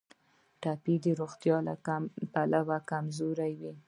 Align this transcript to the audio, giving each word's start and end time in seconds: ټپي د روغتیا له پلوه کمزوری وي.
ټپي 0.61 0.95
د 1.03 1.05
روغتیا 1.19 1.57
له 1.67 1.73
پلوه 2.33 2.77
کمزوری 2.89 3.53
وي. 3.61 3.73